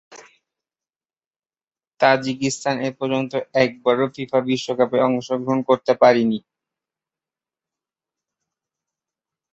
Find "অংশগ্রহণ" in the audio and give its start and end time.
5.07-5.59